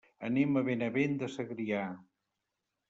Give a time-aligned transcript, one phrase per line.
[0.29, 1.87] Anem a Benavent de Segrià.